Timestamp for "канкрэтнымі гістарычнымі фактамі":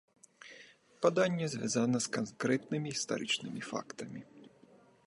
2.17-4.21